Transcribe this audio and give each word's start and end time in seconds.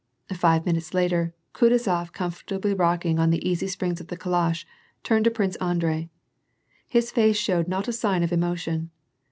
Five 0.33 0.65
minutes 0.65 0.95
later, 0.95 1.35
Kutuzof 1.53 2.11
comfortably 2.11 2.73
rocking 2.73 3.19
on 3.19 3.29
the 3.29 3.47
easy 3.47 3.67
springs 3.67 4.01
of 4.01 4.07
the 4.07 4.17
calash, 4.17 4.65
turned 5.03 5.25
to 5.25 5.29
Prince 5.29 5.57
Andrei. 5.57 6.09
His 6.87 7.11
face 7.11 7.37
showed 7.37 7.67
not 7.67 7.87
a 7.87 7.93
sign 7.93 8.23
of 8.23 8.33
emotion. 8.33 8.89